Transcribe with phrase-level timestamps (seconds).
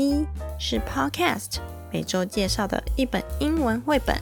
[0.00, 0.26] 一
[0.58, 1.58] 是 Podcast
[1.92, 4.16] 每周介绍的一本英文绘本，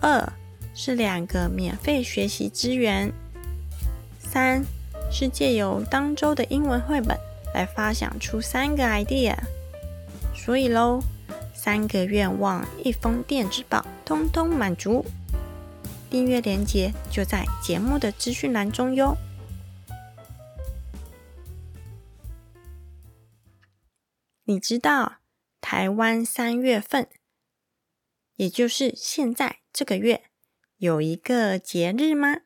[0.00, 0.32] 二
[0.76, 3.12] 是两个免费学习资源，
[4.20, 4.64] 三
[5.10, 7.18] 是借由当周的英文绘本
[7.52, 9.34] 来发想出三个 idea。
[10.36, 11.00] 所以喽，
[11.52, 15.04] 三个愿望一封电子报，通通满足。
[16.08, 19.16] 订阅链接就在节目的资讯栏中哟。
[24.46, 25.20] 你知道
[25.60, 27.08] 台湾三月份，
[28.34, 30.30] 也就是现在这个月，
[30.76, 32.42] 有一个节日吗？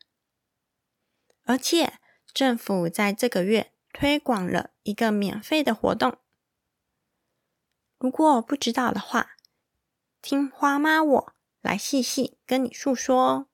[1.42, 1.94] 而且
[2.32, 6.18] 政府在这个月推广了一个免费的活动。
[7.98, 9.36] 如果不知道的话，
[10.22, 13.46] 听花妈我来细细跟你诉说哦。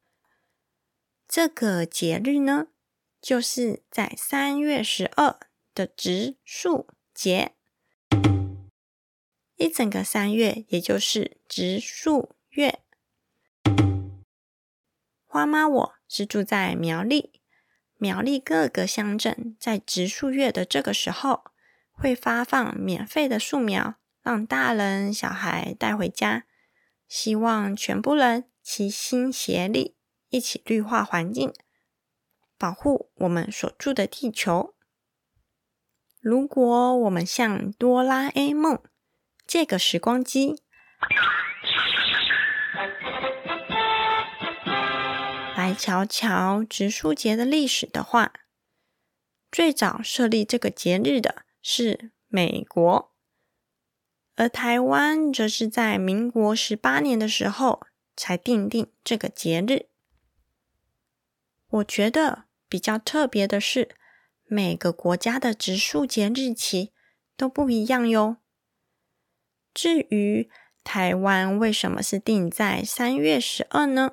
[1.27, 2.67] 这个节日呢，
[3.23, 5.41] 就是在三月十二
[5.73, 7.55] 的植树节。
[9.65, 12.81] 一整个三月，也就是植树月。
[15.25, 17.41] 花妈，我是住在苗栗，
[17.97, 21.45] 苗栗各个乡镇在植树月的这个时候，
[21.93, 26.45] 会发放免费的树苗，让大人小孩带回家，
[27.09, 29.97] 希望全部人齐心协力，
[30.29, 31.51] 一起绿化环境，
[32.59, 34.75] 保护我们所住的地球。
[36.21, 38.79] 如果我们像哆啦 A 梦。
[39.47, 40.61] 借个时光机，
[45.57, 48.33] 来瞧瞧植树节的历史的话，
[49.53, 53.13] 最早设立这个节日的是美国，
[54.35, 57.87] 而台湾则是在民国十八年的时候
[58.17, 59.87] 才定定这个节日。
[61.69, 63.95] 我觉得比较特别的是，
[64.45, 66.93] 每个国家的植树节日期
[67.37, 68.39] 都不一样哟。
[69.75, 70.49] 至于
[70.85, 74.13] 台湾为什么是定在三月十二呢？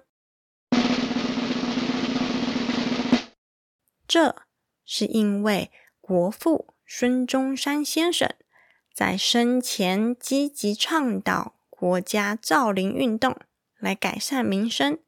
[4.07, 4.35] 这
[4.83, 5.71] 是因为
[6.01, 8.33] 国父孙中山先生
[8.93, 13.37] 在生前积极倡导国家造林运动，
[13.77, 14.99] 来改善民生，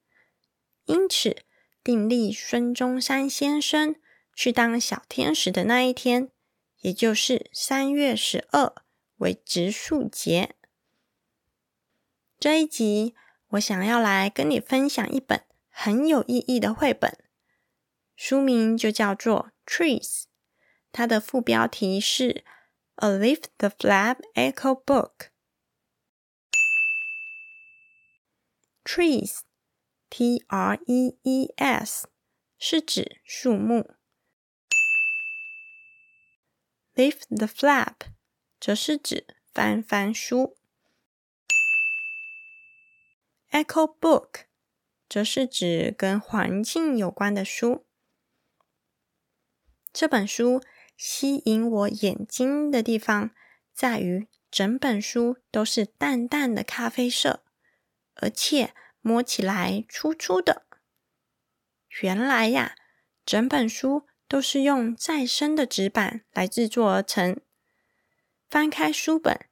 [0.85, 1.37] 因此
[1.83, 3.95] 订立孙中山先生
[4.35, 6.29] 去当小天使的那一天，
[6.81, 8.82] 也就是三月十二。
[9.23, 10.55] 为植树节，
[12.37, 13.15] 这一集
[13.51, 17.17] 我想要来跟你分享一本很有意义的绘本，
[18.17, 20.01] 书名就叫做《Trees》，
[20.91, 22.43] 它的副标题是
[23.07, 25.13] 《A Leaf the Flap Echo Book》。
[28.83, 29.39] Trees，T-R-E-E-S，
[32.59, 33.95] 是指树木。
[36.95, 38.12] Leaf the Flap。
[38.65, 40.55] 则是指翻翻书
[43.51, 44.45] ，Echo Book，
[45.09, 47.85] 则是指跟环境有关的书。
[49.91, 50.63] 这本书
[50.95, 53.31] 吸引我眼睛的地方，
[53.73, 57.43] 在于整本书都是淡淡的咖啡色，
[58.13, 60.65] 而且摸起来粗粗的。
[62.01, 62.77] 原来呀，
[63.25, 67.41] 整本书都是用再生的纸板来制作而成。
[68.53, 69.47] 翻开书本，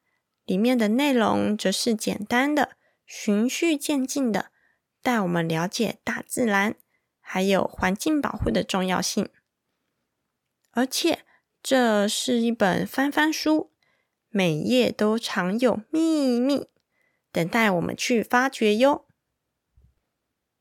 [0.46, 4.52] 里面的内容则是简单的、循序渐进的，
[5.02, 6.76] 带我们了解大自然
[7.20, 9.28] 还有环境保护的重要性。
[10.74, 11.26] 而且，
[11.64, 13.72] 这是一本翻翻书，
[14.30, 16.68] 每页都藏有秘密，
[17.32, 19.08] 等待我们去发掘哟。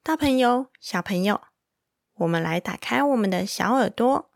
[0.03, 1.43] 大朋友、小朋友，
[2.15, 4.31] 我们来打开我们的小耳朵，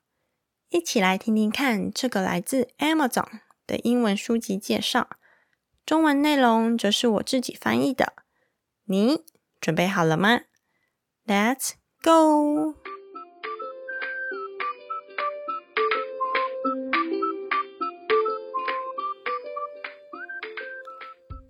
[0.68, 3.40] 一起来听听看这个来自 Amazon。
[3.66, 5.08] 的英文书籍介绍，
[5.86, 8.14] 中文内容则是我自己翻译的。
[8.84, 9.24] 你
[9.60, 10.42] 准备好了吗
[11.26, 11.72] ？Let's
[12.02, 12.76] go！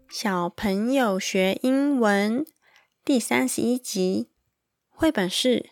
[0.09, 2.47] 小朋友学英文
[3.05, 4.31] 第三十一集，
[4.89, 5.71] 绘本是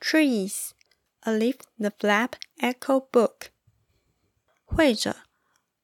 [0.00, 0.70] Trees:
[1.20, 3.34] A Leaf the Flap Echo Book》，
[4.64, 5.27] 绘者。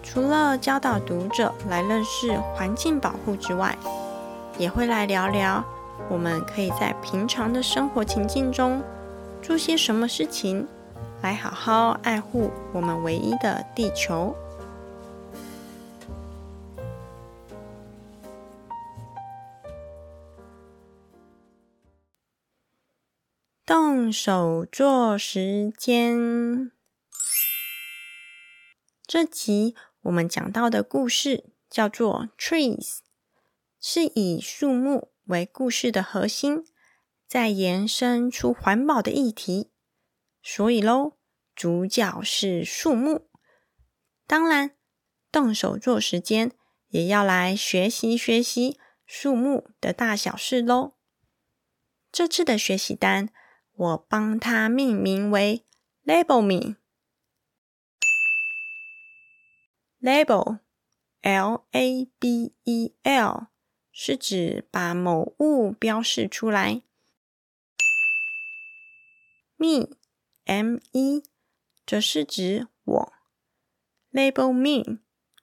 [0.03, 3.75] 除了教导读者来认识环境保护之外，
[4.57, 5.63] 也会来聊聊
[6.09, 8.81] 我们可以在平常的生活情境中
[9.41, 10.67] 做些什么事情，
[11.21, 14.35] 来好好爱护我们唯一的地球。
[23.95, 26.71] 动手做时间。
[29.05, 32.79] 这集我们讲到的故事叫做《Trees》，
[33.79, 36.65] 是以树木为故事的核心，
[37.27, 39.69] 再延伸出环保的议题。
[40.41, 41.19] 所以喽，
[41.55, 43.29] 主角是树木。
[44.25, 44.71] 当然，
[45.31, 46.51] 动手做时间
[46.87, 50.95] 也要来学习学习树木的大小事喽。
[52.11, 53.29] 这次的学习单。
[53.75, 55.65] 我帮它命名为
[56.05, 56.75] “label me”。
[59.99, 60.57] label，L-A-B-E-L，
[63.91, 66.81] 是指把某物标示出来。
[69.57, 71.23] me，M-E，
[71.85, 73.13] 则是指我。
[74.11, 74.99] label me，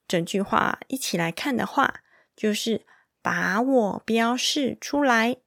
[0.06, 2.04] 整句话一起来看的话，
[2.36, 2.86] 就是
[3.22, 5.38] 把我标示出来。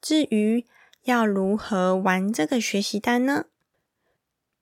[0.00, 0.66] 至于
[1.04, 3.44] 要如何玩这个学习单呢？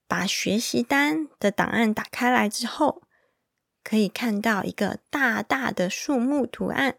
[0.08, 3.02] 把学习单的档案打开来之后，
[3.84, 6.98] 可以看到一个大大的树木图案。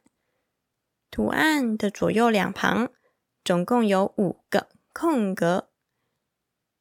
[1.11, 2.89] 图案的左右两旁
[3.43, 5.69] 总共有五个空格，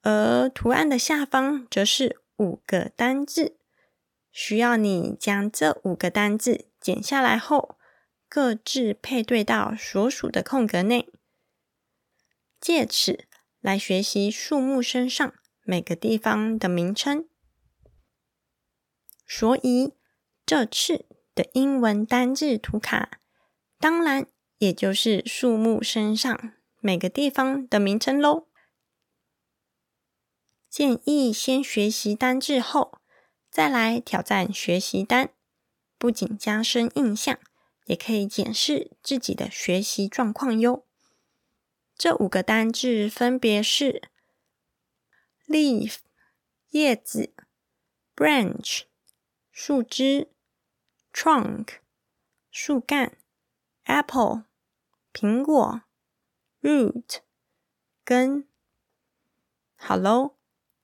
[0.02, 3.58] 而图案的下方则是五个单字。
[4.30, 7.76] 需要你将这五个单字剪下来后，
[8.28, 11.12] 各自配对到所属的空格内。
[12.62, 13.26] 借此
[13.60, 17.28] 来学习树木身上每个地方的名称，
[19.26, 19.94] 所以
[20.46, 23.18] 这次的英文单字图卡，
[23.80, 24.28] 当然
[24.58, 28.46] 也就是树木身上每个地方的名称喽。
[30.70, 33.00] 建议先学习单字后，
[33.50, 35.34] 再来挑战学习单，
[35.98, 37.40] 不仅加深印象，
[37.86, 40.86] 也可以检视自己的学习状况哟。
[42.02, 44.10] 这五个单字分别是
[45.46, 45.98] ：leaf（
[46.70, 47.32] 叶子）、
[48.16, 48.86] branch（
[49.52, 50.32] 树枝）、
[51.14, 51.74] trunk（
[52.50, 53.16] 树干）、
[53.86, 54.46] apple（
[55.12, 55.82] 苹果）、
[56.60, 57.18] root（
[58.04, 58.48] 根）。
[59.78, 60.34] 好喽，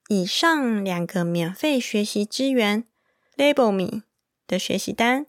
[0.07, 2.85] 以上两个免费学习资源
[3.35, 4.05] ：Label Me
[4.47, 5.27] 的学习单、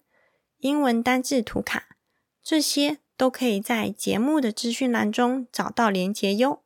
[0.58, 1.98] 英文单字图卡，
[2.44, 3.00] 这些。
[3.20, 6.62] 都可以在节目的资讯栏中找到连结哟。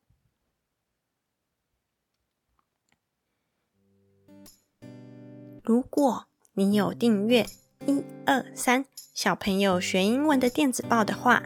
[5.63, 7.47] 如果你有订阅
[7.87, 11.41] 一二三小朋友学英文的电子报的话，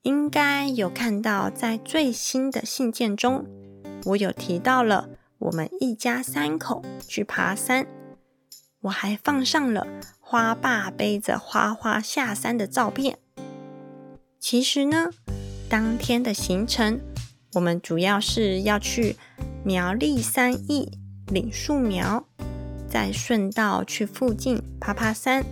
[0.00, 3.44] 应该有看到在最新的信件中，
[4.06, 7.86] 我有提到了我们一家三口去爬山，
[8.80, 9.86] 我还放上了
[10.18, 13.18] 花爸背着花花下山的照片。
[14.50, 15.10] 其实呢，
[15.68, 16.98] 当天的行程，
[17.52, 19.14] 我们主要是要去
[19.62, 20.90] 苗栗三义
[21.26, 22.26] 领树苗，
[22.88, 25.44] 再顺道去附近爬爬山。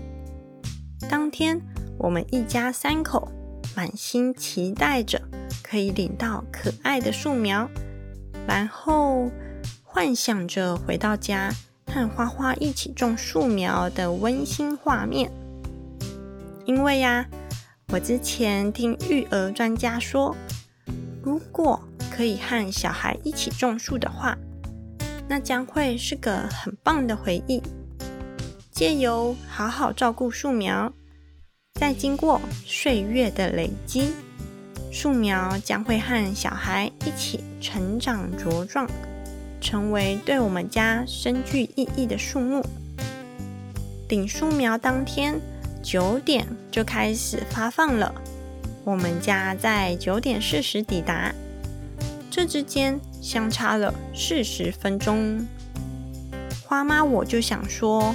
[1.10, 1.60] 当天，
[1.98, 3.30] 我们一家三口
[3.76, 5.20] 满心期待着
[5.62, 7.68] 可以领到可爱的树苗，
[8.48, 9.30] 然后
[9.84, 11.52] 幻想着回到家
[11.92, 15.30] 和花花一起种树苗的温馨画面。
[16.64, 17.28] 因为呀。
[17.96, 20.36] 我之前听育儿专家说，
[21.22, 24.36] 如果可以和小孩一起种树的话，
[25.26, 27.62] 那将会是个很棒的回忆。
[28.70, 30.92] 借由好好照顾树苗，
[31.80, 34.10] 再经过岁月的累积，
[34.92, 38.86] 树苗将会和小孩一起成长茁壮，
[39.58, 42.62] 成为对我们家深具意义的树木。
[44.06, 45.40] 顶树苗当天。
[45.86, 48.12] 九点就开始发放了，
[48.82, 51.32] 我们家在九点四十抵达，
[52.28, 55.46] 这之间相差了四十分钟。
[56.64, 58.12] 花妈我就想说，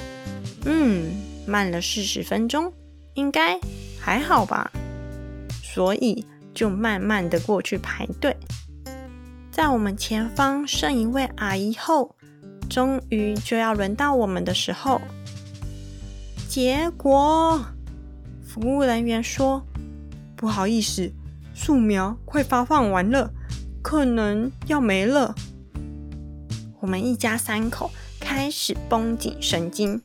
[0.66, 1.14] 嗯，
[1.46, 2.70] 慢了四十分钟，
[3.14, 3.58] 应该
[3.98, 4.70] 还好吧，
[5.62, 8.36] 所以就慢慢的过去排队。
[9.50, 12.14] 在我们前方剩一位阿姨后，
[12.68, 15.00] 终于就要轮到我们的时候。
[16.52, 17.64] 结果，
[18.46, 19.66] 服务人员说
[20.36, 21.10] ：“不好意思，
[21.54, 23.32] 树苗快发放完了，
[23.80, 25.34] 可能要没了。”
[26.80, 27.90] 我们一家三口
[28.20, 30.02] 开始绷紧神经。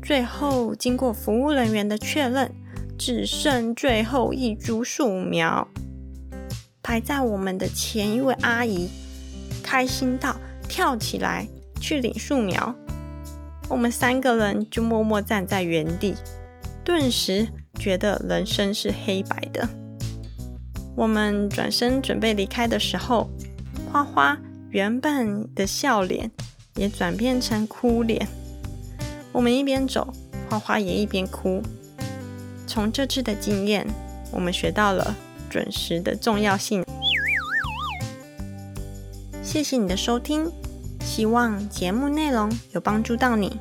[0.00, 2.54] 最后，经过服务人员的确认，
[2.96, 5.66] 只剩最后一株树苗。
[6.80, 8.88] 排在我们的前一位阿姨
[9.64, 10.36] 开心到
[10.68, 11.48] 跳起来
[11.80, 12.72] 去领树苗。
[13.68, 16.14] 我们三个人就默默站在原地，
[16.84, 19.68] 顿时觉得人生是黑白的。
[20.96, 23.28] 我们转身准备离开的时候，
[23.92, 24.38] 花花
[24.70, 26.30] 原本的笑脸
[26.76, 28.26] 也转变成哭脸。
[29.32, 30.12] 我们一边走，
[30.48, 31.60] 花花也一边哭。
[32.66, 33.86] 从这次的经验，
[34.30, 35.14] 我们学到了
[35.50, 36.84] 准时的重要性。
[39.42, 40.50] 谢谢你的收听。
[41.16, 43.58] 希望节目内容有帮助到你，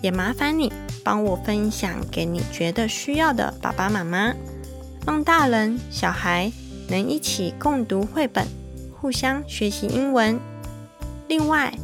[0.00, 4.32] 也麻烦你帮我分享给你觉得需要的爸爸妈妈，
[5.04, 6.52] 让大人小孩
[6.88, 8.46] 能一起共读绘本，
[9.00, 10.38] 互相学习英文。
[11.26, 11.74] 另外，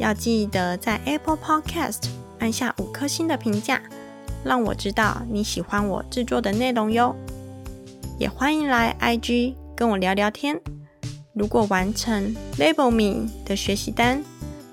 [0.00, 2.08] 要记得在 Apple Podcast
[2.40, 3.80] 按下五颗星的评价，
[4.42, 7.14] 让我知道你喜欢我制作的内容哟。
[8.18, 10.60] 也欢迎来 IG 跟我聊聊天。
[11.38, 14.24] 如果完成 Label Me 的学习单，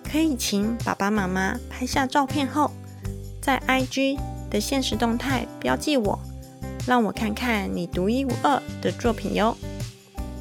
[0.03, 2.71] 可以请爸爸妈妈拍下照片后，
[3.39, 4.17] 在 IG
[4.49, 6.19] 的现实动态标记我，
[6.87, 9.55] 让我看看你独一无二的作品哟。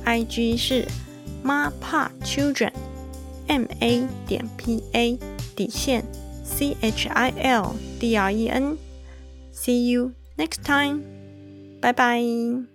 [0.07, 0.89] IG 是
[1.45, 5.19] Ma Pa Children，M A 点 P A
[5.55, 6.05] 底线
[6.43, 8.79] C H I L D R E N。
[9.53, 11.03] See you next time，
[11.81, 12.74] 拜拜。